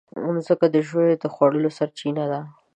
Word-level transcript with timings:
مځکه 0.35 0.65
د 0.73 0.75
ژويو 0.87 1.19
د 1.21 1.23
خوړو 1.33 1.69
سرچینه 1.77 2.23
ده. 2.31 2.41